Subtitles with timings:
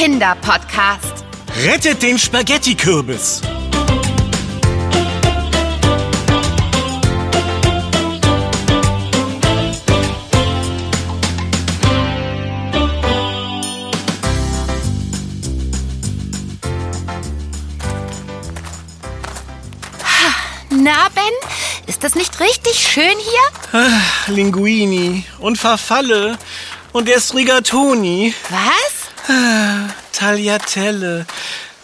[0.00, 1.26] Kinderpodcast.
[1.62, 3.42] Rettet den Spaghetti-Kürbis.
[20.70, 21.24] Na, Ben,
[21.86, 23.32] ist das nicht richtig schön hier?
[23.74, 26.38] Ach, Linguini und Farfalle
[26.92, 28.34] und erst Rigatoni.
[28.48, 28.99] Was?
[29.30, 31.26] Ah, Tagliatelle.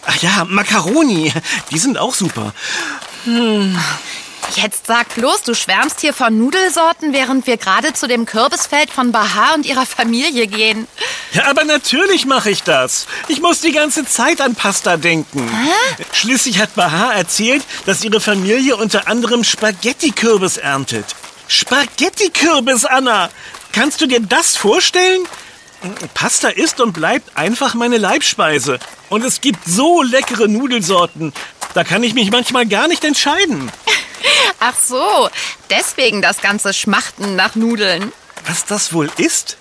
[0.05, 1.31] Ach ja, Macaroni.
[1.71, 2.53] Die sind auch super.
[4.55, 9.11] Jetzt sag bloß, du schwärmst hier von Nudelsorten, während wir gerade zu dem Kürbisfeld von
[9.11, 10.87] Bahar und ihrer Familie gehen.
[11.31, 13.07] Ja, aber natürlich mache ich das.
[13.27, 15.49] Ich muss die ganze Zeit an Pasta denken.
[16.13, 21.05] Schließlich hat Bahar erzählt, dass ihre Familie unter anderem Spaghetti-Kürbis erntet.
[21.47, 23.29] Spaghetti-Kürbis, Anna!
[23.73, 25.21] Kannst du dir das vorstellen?
[26.13, 28.79] Pasta ist und bleibt einfach meine Leibspeise.
[29.09, 31.33] Und es gibt so leckere Nudelsorten.
[31.73, 33.71] Da kann ich mich manchmal gar nicht entscheiden.
[34.59, 35.29] Ach so,
[35.69, 38.11] deswegen das ganze Schmachten nach Nudeln.
[38.45, 39.57] Was das wohl ist?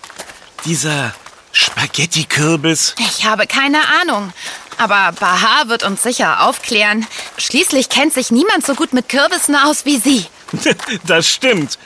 [0.65, 1.15] Dieser
[1.53, 2.95] Spaghetti-Kürbis.
[2.99, 4.33] Ich habe keine Ahnung.
[4.79, 7.07] Aber Bahar wird uns sicher aufklären.
[7.39, 10.27] Schließlich kennt sich niemand so gut mit Kürbissen aus wie sie.
[11.07, 11.79] Das stimmt.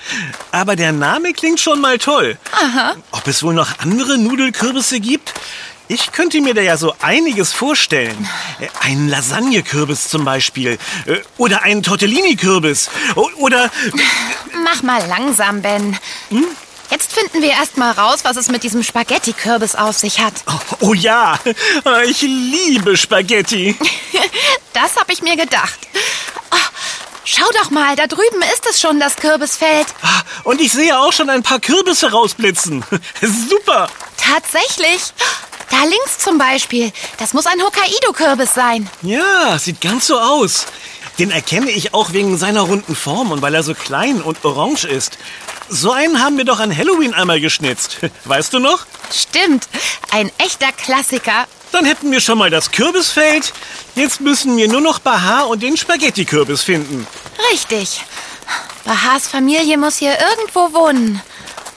[0.52, 2.38] Aber der Name klingt schon mal toll.
[2.52, 2.94] Aha.
[3.12, 5.32] Ob es wohl noch andere Nudelkürbisse gibt?
[5.88, 8.28] Ich könnte mir da ja so einiges vorstellen.
[8.60, 10.78] Äh, Einen Lasagnekürbis zum Beispiel.
[11.06, 12.90] Äh, Oder einen Tortellini-Kürbis.
[13.38, 13.70] Oder...
[14.64, 15.98] Mach mal langsam, Ben.
[16.90, 20.34] Jetzt finden wir erst mal raus, was es mit diesem Spaghetti-Kürbis auf sich hat.
[20.80, 21.38] Oh ja,
[22.06, 23.76] ich liebe Spaghetti.
[24.72, 25.78] Das habe ich mir gedacht.
[27.32, 29.86] Schau doch mal, da drüben ist es schon, das Kürbisfeld.
[30.02, 32.84] Ah, Und ich sehe auch schon ein paar Kürbisse rausblitzen.
[33.48, 33.88] Super.
[34.16, 35.00] Tatsächlich.
[35.70, 36.90] Da links zum Beispiel.
[37.18, 38.90] Das muss ein Hokkaido-Kürbis sein.
[39.02, 40.66] Ja, sieht ganz so aus.
[41.20, 44.86] Den erkenne ich auch wegen seiner runden Form und weil er so klein und orange
[44.86, 45.16] ist.
[45.68, 47.98] So einen haben wir doch an Halloween einmal geschnitzt.
[48.24, 48.86] Weißt du noch?
[49.14, 49.68] Stimmt.
[50.10, 51.46] Ein echter Klassiker.
[51.72, 53.52] Dann hätten wir schon mal das Kürbisfeld.
[53.94, 57.06] Jetzt müssen wir nur noch Bahar und den Spaghetti-Kürbis finden.
[57.52, 58.04] Richtig.
[58.84, 61.22] Bahars Familie muss hier irgendwo wohnen.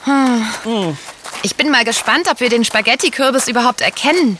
[0.04, 0.96] Hm.
[1.42, 4.38] Ich bin mal gespannt, ob wir den Spaghetti-Kürbis überhaupt erkennen.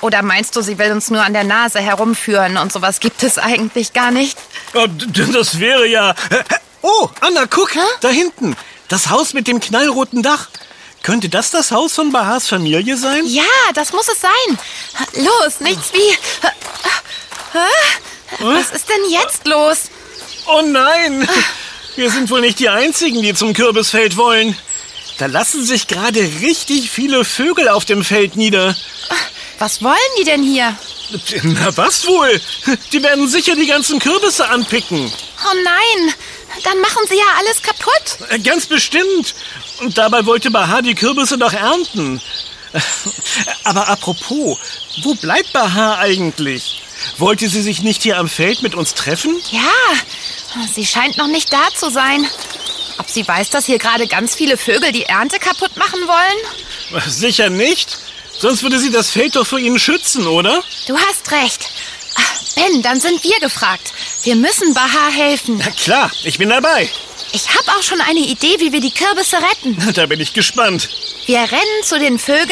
[0.00, 3.38] Oder meinst du, sie will uns nur an der Nase herumführen und sowas gibt es
[3.38, 4.38] eigentlich gar nicht?
[4.74, 4.86] Oh,
[5.32, 6.14] das wäre ja...
[6.82, 7.70] Oh, Anna, guck,
[8.00, 8.56] da hinten.
[8.88, 10.48] Das Haus mit dem knallroten Dach.
[11.02, 13.24] Könnte das das Haus von Bahars Familie sein?
[13.26, 13.44] Ja,
[13.74, 14.58] das muss es sein.
[15.14, 16.16] Los, nichts wie...
[18.40, 19.90] Was ist denn jetzt los?
[20.46, 21.28] Oh nein!
[21.96, 24.56] Wir sind wohl nicht die Einzigen, die zum Kürbisfeld wollen.
[25.18, 28.76] Da lassen sich gerade richtig viele Vögel auf dem Feld nieder.
[29.58, 30.76] Was wollen die denn hier?
[31.42, 32.40] Na was wohl?
[32.92, 35.10] Die werden sicher die ganzen Kürbisse anpicken.
[35.44, 36.14] Oh nein,
[36.64, 38.07] dann machen sie ja alles kaputt.
[38.30, 39.34] Äh, Ganz bestimmt.
[39.80, 42.20] Und dabei wollte Bahar die Kürbisse doch ernten.
[43.64, 44.58] Aber apropos,
[45.02, 46.82] wo bleibt Bahar eigentlich?
[47.16, 49.40] Wollte sie sich nicht hier am Feld mit uns treffen?
[49.50, 52.26] Ja, sie scheint noch nicht da zu sein.
[52.98, 57.02] Ob sie weiß, dass hier gerade ganz viele Vögel die Ernte kaputt machen wollen?
[57.08, 57.98] Sicher nicht.
[58.38, 60.62] Sonst würde sie das Feld doch vor ihnen schützen, oder?
[60.86, 61.70] Du hast recht.
[62.16, 63.92] Ach, Ben, dann sind wir gefragt.
[64.24, 65.58] Wir müssen Bahar helfen.
[65.58, 66.88] Na klar, ich bin dabei.
[67.32, 69.76] Ich habe auch schon eine Idee, wie wir die Kürbisse retten.
[69.98, 70.88] Da bin ich gespannt.
[71.26, 72.48] Wir rennen zu den Vögeln,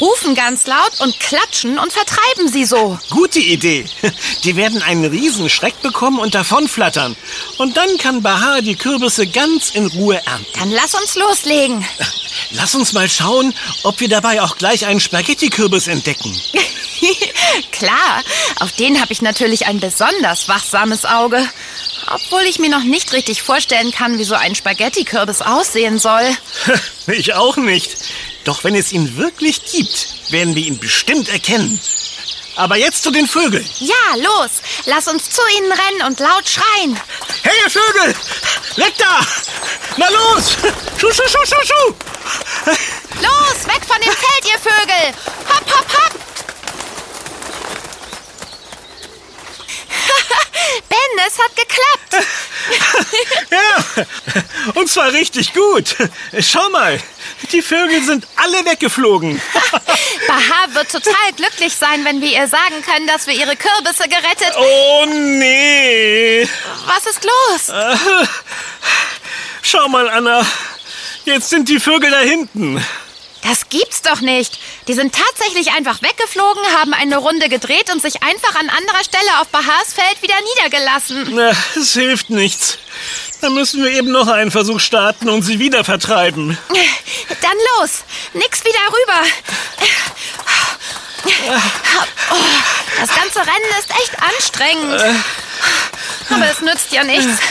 [0.00, 2.98] rufen ganz laut und klatschen und vertreiben sie so.
[3.10, 3.86] Gute Idee.
[4.44, 7.16] Die werden einen riesen Schreck bekommen und davonflattern.
[7.58, 10.46] Und dann kann Bahar die Kürbisse ganz in Ruhe ernten.
[10.58, 11.84] Dann lass uns loslegen.
[12.50, 16.38] Lass uns mal schauen, ob wir dabei auch gleich einen Spaghetti-Kürbis entdecken.
[17.72, 18.22] Klar,
[18.60, 21.48] auf den habe ich natürlich ein besonders wachsames Auge.
[22.14, 26.24] Obwohl ich mir noch nicht richtig vorstellen kann, wie so ein Spaghetti-Kürbis aussehen soll.
[27.08, 27.96] Ich auch nicht.
[28.44, 31.80] Doch wenn es ihn wirklich gibt, werden wir ihn bestimmt erkennen.
[32.54, 33.68] Aber jetzt zu den Vögeln.
[33.80, 34.50] Ja, los,
[34.84, 37.00] lass uns zu ihnen rennen und laut schreien.
[37.42, 38.14] Hey, ihr Vögel!
[38.76, 39.20] Weg da!
[39.96, 40.52] Na los!
[40.96, 41.94] Schuh, schuh, schuh, schuh, schuh!
[43.20, 45.14] Los, weg von dem Feld, ihr Vögel!
[45.48, 46.22] Hopp, hopp, hopp!
[50.88, 52.26] ben, es hat geklappt.
[53.50, 54.04] Ja,
[54.74, 55.96] und zwar richtig gut.
[56.40, 57.00] Schau mal,
[57.52, 59.40] die Vögel sind alle weggeflogen.
[60.26, 64.54] Bahar wird total glücklich sein, wenn wir ihr sagen können, dass wir ihre Kürbisse gerettet.
[64.56, 66.48] Oh nee.
[66.86, 67.76] Was ist los?
[69.62, 70.44] Schau mal, Anna.
[71.24, 72.84] Jetzt sind die Vögel da hinten.
[73.42, 74.58] Das gibt's doch nicht.
[74.86, 79.40] Die sind tatsächlich einfach weggeflogen, haben eine Runde gedreht und sich einfach an anderer Stelle
[79.40, 81.34] auf Bahars Feld wieder niedergelassen.
[81.34, 82.78] Na, es hilft nichts.
[83.42, 86.56] Dann müssen wir eben noch einen Versuch starten und sie wieder vertreiben.
[87.40, 88.04] Dann los.
[88.34, 89.20] Nix wieder rüber.
[93.00, 95.02] Das ganze Rennen ist echt anstrengend.
[96.30, 97.42] Aber es nützt ja nichts.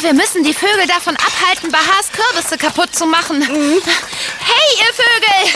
[0.00, 3.42] Wir müssen die Vögel davon abhalten, Bahars Kürbisse kaputt zu machen.
[3.42, 5.54] Hey, ihr Vögel!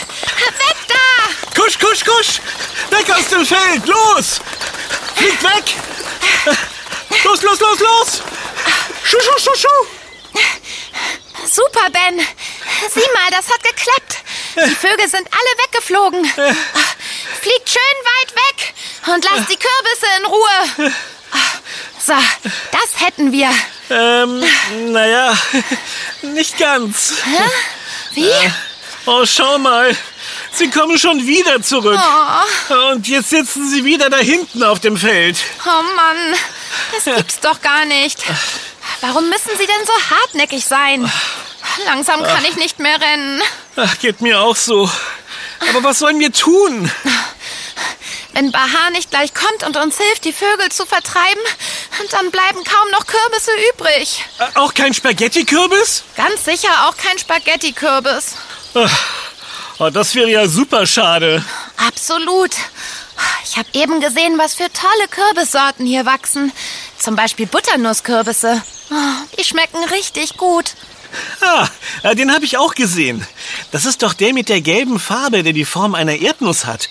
[0.57, 1.61] Weg da!
[1.61, 2.41] Kusch, kusch, kusch!
[2.89, 3.87] Weg aus dem Feld!
[3.87, 4.41] Los!
[5.15, 5.75] Fliegt weg!
[7.23, 8.21] Los, los, los, los!
[9.07, 9.87] Schuh, schuh, schuh, schuh!
[11.49, 12.19] Super, Ben.
[12.93, 14.17] Sieh mal, das hat geklappt.
[14.57, 16.25] Die Vögel sind alle weggeflogen.
[16.25, 18.73] Fliegt schön weit weg
[19.07, 20.93] und lasst die Kürbisse in Ruhe.
[22.05, 22.13] So,
[22.71, 23.49] das hätten wir.
[23.89, 24.43] Ähm,
[24.91, 25.37] naja,
[26.21, 27.13] nicht ganz.
[27.23, 27.49] Hä?
[28.13, 28.31] Wie?
[29.05, 29.95] Oh, schau mal.
[30.51, 31.97] Sie kommen schon wieder zurück.
[32.69, 32.73] Oh.
[32.91, 35.37] Und jetzt sitzen sie wieder da hinten auf dem Feld.
[35.65, 36.35] Oh Mann,
[36.91, 38.19] das gibt's doch gar nicht.
[39.01, 41.09] Warum müssen Sie denn so hartnäckig sein?
[41.85, 43.41] Langsam kann ich nicht mehr rennen.
[43.75, 44.89] Ach, geht mir auch so.
[45.69, 46.91] Aber was sollen wir tun?
[48.33, 51.41] Wenn Bahar nicht gleich kommt und uns hilft, die Vögel zu vertreiben,
[52.11, 54.23] dann bleiben kaum noch Kürbisse übrig.
[54.39, 56.03] Äh, Auch kein Spaghetti-Kürbis?
[56.15, 58.35] Ganz sicher auch kein Spaghetti-Kürbis.
[59.79, 61.43] Oh, das wäre ja super schade.
[61.87, 62.51] Absolut.
[63.43, 66.51] Ich habe eben gesehen, was für tolle Kürbissorten hier wachsen.
[66.99, 68.61] Zum Beispiel Butternusskürbisse.
[69.37, 70.73] Die schmecken richtig gut.
[71.41, 71.67] Ah,
[72.03, 73.25] äh, den habe ich auch gesehen.
[73.71, 76.89] Das ist doch der mit der gelben Farbe, der die Form einer Erdnuss hat.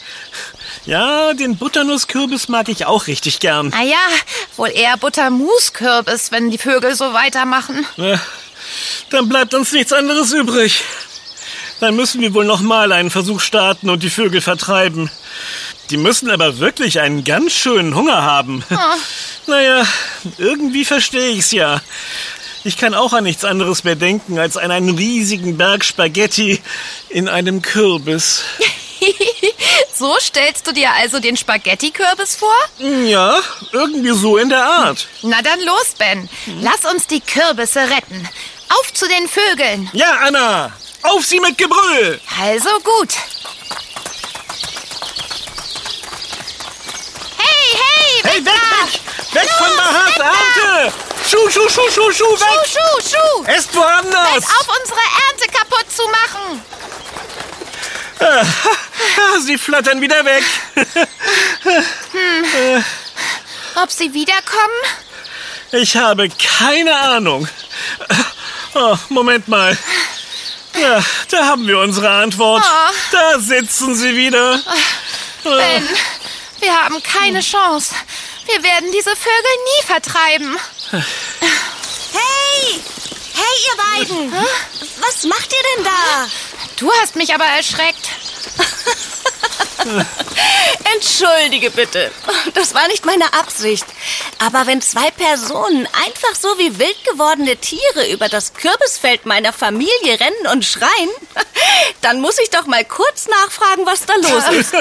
[0.86, 3.68] Ja, den Butternusskürbis mag ich auch richtig gern.
[3.70, 3.96] Naja,
[4.56, 7.84] wohl eher Buttermuskürbis, wenn die Vögel so weitermachen.
[7.98, 8.16] Äh,
[9.10, 10.82] Dann bleibt uns nichts anderes übrig.
[11.80, 15.10] Dann müssen wir wohl nochmal einen Versuch starten und die Vögel vertreiben.
[15.90, 18.64] Die müssen aber wirklich einen ganz schönen Hunger haben.
[19.48, 19.86] Naja,
[20.38, 21.80] irgendwie verstehe ich's ja.
[22.64, 26.60] Ich kann auch an nichts anderes mehr denken als an einen riesigen Berg Spaghetti
[27.10, 28.42] in einem Kürbis.
[29.94, 32.54] So stellst du dir also den Spaghetti-Kürbis vor?
[33.06, 33.40] Ja,
[33.72, 35.08] irgendwie so in der Art.
[35.22, 36.28] Na dann los, Ben.
[36.60, 38.28] Lass uns die Kürbisse retten.
[38.78, 39.88] Auf zu den Vögeln.
[39.92, 40.72] Ja, Anna,
[41.02, 42.20] auf sie mit Gebrüll!
[42.42, 43.14] Also gut.
[47.38, 48.52] Hey, hey, weg Hey, weg,
[49.12, 49.25] da!
[49.36, 49.50] Weg!
[49.58, 50.24] Von Los, weg da!
[50.24, 50.92] Ernte!
[51.28, 52.48] Schuh, schuh, schuh, schuh, schuh, weg!
[52.66, 53.44] Schuh, Schuh, Schuh!
[53.46, 54.32] Esst woanders!
[54.32, 56.62] Hört auf, unsere Ernte kaputt zu machen!
[58.18, 58.44] Ah,
[59.44, 60.42] Sie flattern wieder weg.
[63.76, 64.82] Ob sie wiederkommen?
[65.72, 67.46] Ich habe keine Ahnung.
[68.74, 69.76] Oh, Moment mal.
[70.78, 72.62] Ja, da haben wir unsere Antwort.
[72.64, 72.92] Oh.
[73.12, 74.60] Da sitzen sie wieder.
[75.44, 75.88] Ben,
[76.60, 77.94] wir haben keine Chance.
[78.46, 80.58] Wir werden diese Vögel nie vertreiben.
[82.12, 82.80] Hey!
[83.34, 84.32] Hey, ihr beiden!
[85.00, 86.28] Was macht ihr denn da?
[86.76, 88.10] Du hast mich aber erschreckt.
[90.94, 92.10] Entschuldige bitte.
[92.54, 93.84] Das war nicht meine Absicht.
[94.38, 100.20] Aber wenn zwei Personen einfach so wie wild gewordene Tiere über das Kürbisfeld meiner Familie
[100.20, 101.10] rennen und schreien,
[102.02, 104.72] dann muss ich doch mal kurz nachfragen, was da los ist.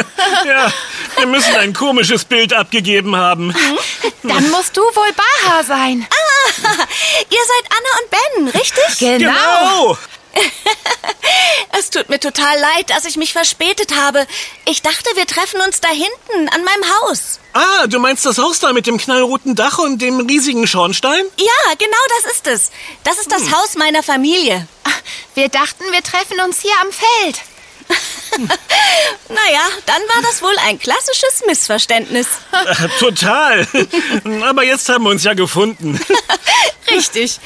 [0.45, 0.71] Ja,
[1.17, 3.53] wir müssen ein komisches Bild abgegeben haben.
[4.23, 6.07] Dann musst du wohl Baha sein.
[7.29, 8.99] Ihr seid Anna und Ben, richtig?
[8.99, 9.97] Genau.
[11.85, 14.25] Es tut mir total leid, dass ich mich verspätet habe.
[14.65, 17.39] Ich dachte, wir treffen uns da hinten an meinem Haus.
[17.53, 21.23] Ah, du meinst das Haus da mit dem knallroten Dach und dem riesigen Schornstein?
[21.37, 22.71] Ja, genau das ist es.
[23.03, 24.67] Das ist das Haus meiner Familie.
[25.35, 27.39] Wir dachten, wir treffen uns hier am Feld.
[29.29, 32.27] Naja, dann war das wohl ein klassisches Missverständnis.
[32.99, 33.65] Total.
[34.43, 35.99] Aber jetzt haben wir uns ja gefunden.
[36.91, 37.39] Richtig.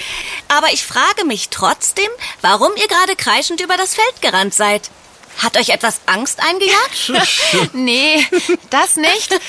[0.48, 2.10] Aber ich frage mich trotzdem,
[2.41, 4.89] warum ihr gerade kreischend über das Feld gerannt seid.
[5.38, 7.13] Hat euch etwas Angst eingejagt?
[7.74, 8.27] Nee,
[8.69, 9.39] das nicht.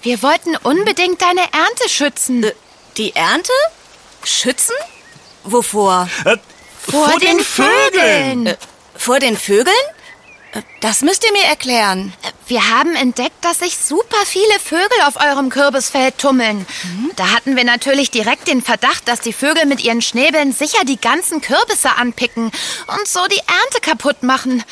[0.00, 2.44] Wir wollten unbedingt deine Ernte schützen.
[2.44, 2.52] Äh,
[2.96, 3.52] Die Ernte?
[4.24, 4.74] Schützen?
[5.44, 6.08] Wovor?
[6.24, 6.36] Äh,
[6.90, 8.46] Vor, den, Vögeln.
[8.46, 8.56] Äh,
[8.96, 9.74] Vor den Vögeln?
[10.80, 12.12] Das müsst ihr mir erklären.
[12.46, 16.66] Wir haben entdeckt, dass sich super viele Vögel auf eurem Kürbisfeld tummeln.
[17.16, 21.00] Da hatten wir natürlich direkt den Verdacht, dass die Vögel mit ihren Schnäbeln sicher die
[21.00, 22.50] ganzen Kürbisse anpicken
[22.88, 24.62] und so die Ernte kaputt machen.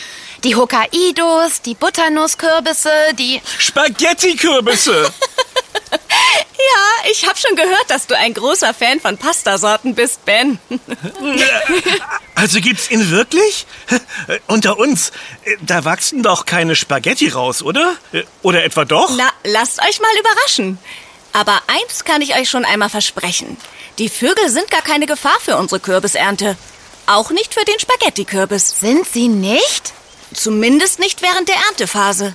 [0.45, 3.41] Die Hokkaidos, die Butternusskürbisse, die...
[3.59, 5.13] Spaghetti-Kürbisse.
[5.93, 10.59] Ja, ich habe schon gehört, dass du ein großer Fan von Pastasorten bist, Ben.
[12.35, 13.67] Also gibt's ihn wirklich?
[14.47, 15.11] Unter uns,
[15.63, 17.97] da wachsen doch keine Spaghetti raus, oder?
[18.43, 19.11] Oder etwa doch?
[19.17, 20.79] Na, lasst euch mal überraschen.
[21.33, 23.57] Aber eins kann ich euch schon einmal versprechen.
[23.99, 26.57] Die Vögel sind gar keine Gefahr für unsere Kürbisernte.
[27.07, 28.81] Auch nicht für den Spaghetti-Kürbis.
[28.81, 29.93] Sind sie nicht?
[30.35, 32.35] Zumindest nicht während der Erntephase.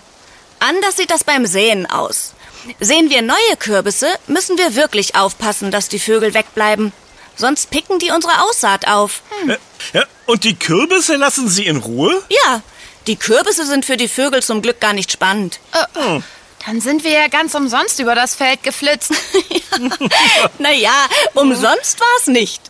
[0.59, 2.34] Anders sieht das beim Säen aus.
[2.79, 6.91] Sehen wir neue Kürbisse, müssen wir wirklich aufpassen, dass die Vögel wegbleiben.
[7.35, 9.21] Sonst picken die unsere Aussaat auf.
[9.47, 9.57] Äh,
[9.93, 12.23] Ja, und die Kürbisse lassen Sie in Ruhe?
[12.29, 12.61] Ja,
[13.07, 15.59] die Kürbisse sind für die Vögel zum Glück gar nicht spannend.
[15.73, 16.19] Äh,
[16.65, 19.11] Dann sind wir ja ganz umsonst über das Feld geflitzt.
[20.57, 20.93] Naja,
[21.33, 22.61] umsonst war es nicht.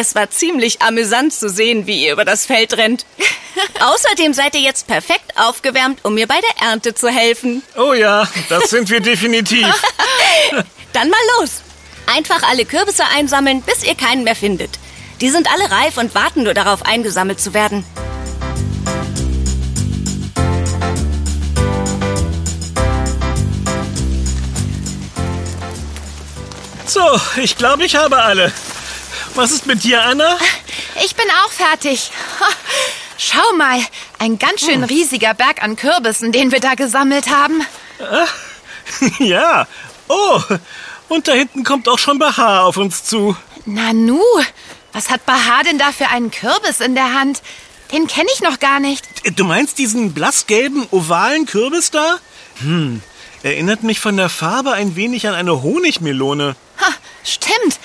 [0.00, 3.04] Es war ziemlich amüsant zu sehen, wie ihr über das Feld rennt.
[3.80, 7.64] Außerdem seid ihr jetzt perfekt aufgewärmt, um mir bei der Ernte zu helfen.
[7.76, 9.66] Oh ja, das sind wir definitiv.
[10.92, 11.62] Dann mal los.
[12.06, 14.70] Einfach alle Kürbisse einsammeln, bis ihr keinen mehr findet.
[15.20, 17.84] Die sind alle reif und warten nur darauf, eingesammelt zu werden.
[26.86, 28.52] So, ich glaube, ich habe alle.
[29.38, 30.36] Was ist mit dir, Anna?
[31.04, 32.10] Ich bin auch fertig.
[32.40, 32.48] Ha,
[33.18, 33.78] Schau mal,
[34.18, 37.62] ein ganz schön riesiger Berg an Kürbissen, den wir da gesammelt haben.
[39.20, 39.68] ja.
[40.08, 40.40] Oh,
[41.06, 43.36] und da hinten kommt auch schon Bahar auf uns zu.
[43.64, 44.20] Nanu,
[44.92, 47.40] was hat Bahar denn da für einen Kürbis in der Hand?
[47.92, 49.06] Den kenne ich noch gar nicht.
[49.38, 52.18] Du meinst diesen blassgelben, ovalen Kürbis da?
[52.58, 53.02] Hm,
[53.44, 56.56] erinnert mich von der Farbe ein wenig an eine Honigmelone.
[56.80, 56.92] Ha,
[57.22, 57.78] stimmt.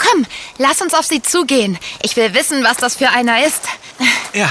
[0.00, 0.26] Komm,
[0.58, 1.78] lass uns auf sie zugehen.
[2.02, 3.62] Ich will wissen, was das für einer ist.
[4.32, 4.48] Ja,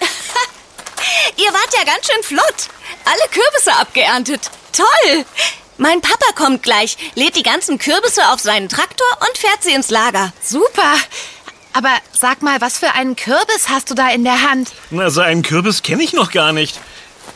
[1.36, 2.68] Ihr wart ja ganz schön flott.
[3.04, 4.50] Alle Kürbisse abgeerntet.
[4.72, 5.24] Toll.
[5.76, 9.90] Mein Papa kommt gleich, lädt die ganzen Kürbisse auf seinen Traktor und fährt sie ins
[9.90, 10.32] Lager.
[10.40, 10.94] Super.
[11.72, 14.70] Aber sag mal, was für einen Kürbis hast du da in der Hand?
[14.96, 16.78] also einen Kürbis kenne ich noch gar nicht.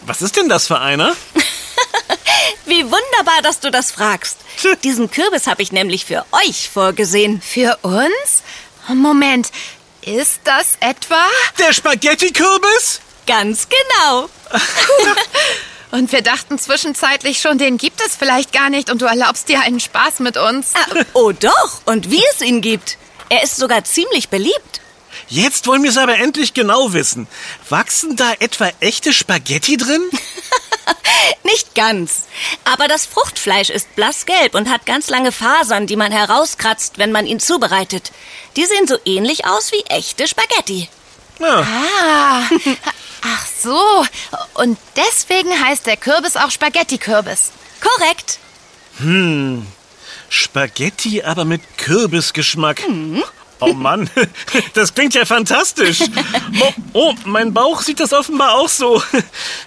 [0.02, 1.16] Was ist denn das für einer?
[2.66, 4.38] Wie wunderbar, dass du das fragst.
[4.84, 7.40] Diesen Kürbis habe ich nämlich für euch vorgesehen.
[7.40, 8.42] Für uns?
[8.88, 9.50] Moment,
[10.02, 11.22] ist das etwa?
[11.58, 13.00] Der Spaghetti-Kürbis?
[13.26, 14.28] Ganz genau.
[15.90, 19.62] Und wir dachten zwischenzeitlich schon, den gibt es vielleicht gar nicht und du erlaubst dir
[19.62, 20.72] einen Spaß mit uns.
[20.74, 22.98] Ah, oh doch, und wie es ihn gibt.
[23.30, 24.82] Er ist sogar ziemlich beliebt.
[25.28, 27.26] Jetzt wollen wir es aber endlich genau wissen.
[27.68, 30.02] Wachsen da etwa echte Spaghetti drin?
[31.44, 32.24] Nicht ganz.
[32.64, 37.26] Aber das Fruchtfleisch ist blassgelb und hat ganz lange Fasern, die man herauskratzt, wenn man
[37.26, 38.12] ihn zubereitet.
[38.56, 40.88] Die sehen so ähnlich aus wie echte Spaghetti.
[41.38, 41.60] Ja.
[41.60, 42.42] Ah,
[43.22, 44.06] ach so.
[44.54, 47.52] Und deswegen heißt der Kürbis auch Spaghetti-Kürbis.
[47.80, 48.38] Korrekt.
[50.28, 52.82] Spaghetti, aber mit Kürbisgeschmack.
[53.60, 54.08] Oh Mann,
[54.74, 56.00] das klingt ja fantastisch.
[56.60, 59.02] Oh, oh, mein Bauch sieht das offenbar auch so.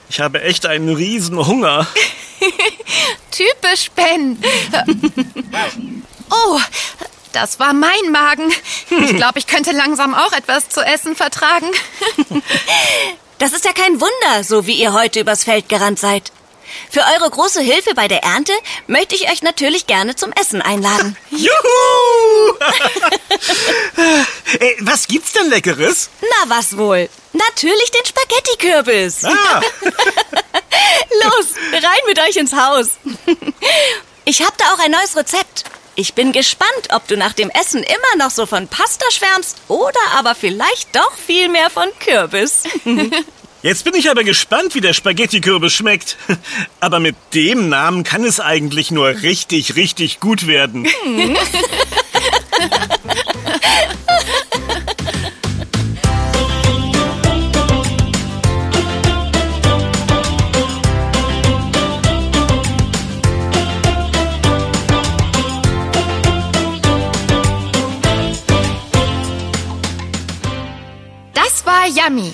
[0.09, 1.87] Ich habe echt einen riesen Hunger.
[3.31, 4.37] Typisch Ben.
[6.33, 6.61] Oh,
[7.33, 8.53] das war mein Magen.
[8.89, 11.67] Ich glaube, ich könnte langsam auch etwas zu essen vertragen.
[13.37, 16.31] Das ist ja kein Wunder, so wie ihr heute übers Feld gerannt seid.
[16.89, 18.53] Für eure große Hilfe bei der Ernte
[18.87, 21.17] möchte ich euch natürlich gerne zum Essen einladen.
[21.31, 22.57] Juhu!
[24.59, 26.09] Ey, was gibt's denn Leckeres?
[26.21, 27.09] Na, was wohl?
[27.33, 29.23] Natürlich den Spaghetti-Kürbis.
[29.25, 29.61] Ah,
[31.23, 32.89] Los, rein mit euch ins Haus.
[34.25, 35.63] Ich habe da auch ein neues Rezept.
[35.95, 39.99] Ich bin gespannt, ob du nach dem Essen immer noch so von Pasta schwärmst oder
[40.15, 42.63] aber vielleicht doch viel mehr von Kürbis.
[43.63, 46.17] Jetzt bin ich aber gespannt, wie der Spaghetti-Kürbis schmeckt.
[46.79, 50.87] Aber mit dem Namen kann es eigentlich nur richtig, richtig gut werden.
[71.33, 72.33] Das war Yummy,